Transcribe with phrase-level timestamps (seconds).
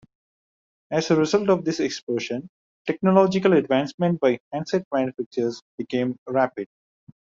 [0.89, 2.49] As a result of this explosion,
[2.87, 6.65] technological advancement by handset manufacturers became rapid.